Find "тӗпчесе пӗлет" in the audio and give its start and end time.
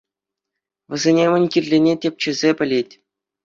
2.01-2.89